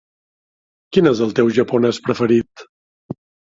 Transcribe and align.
Quin 0.97 1.09
és 1.11 1.21
el 1.27 1.35
teu 1.41 1.53
japonès 1.59 2.01
preferit? 2.09 2.67